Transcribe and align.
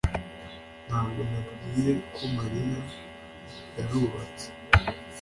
Ntabwo 0.85 1.19
nabwiye 1.29 1.93
ko 2.13 2.23
Mariya 2.37 2.77
yarubatse 3.77 4.47